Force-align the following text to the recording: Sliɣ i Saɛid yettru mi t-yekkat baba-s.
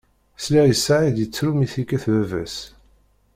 Sliɣ 0.43 0.65
i 0.67 0.75
Saɛid 0.77 1.17
yettru 1.19 1.51
mi 1.53 1.67
t-yekkat 1.73 2.05
baba-s. 2.13 2.57